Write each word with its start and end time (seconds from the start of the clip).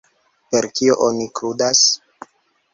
Per 0.55 0.67
kio 0.79 0.97
oni 1.09 1.29
kudras? 1.41 1.87